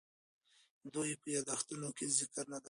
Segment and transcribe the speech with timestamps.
[0.93, 2.59] دوی یې په یادښتونو کې ذکر نه دی کړی.